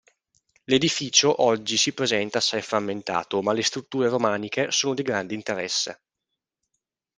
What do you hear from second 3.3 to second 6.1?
ma le strutture romaniche sono di grande interesse.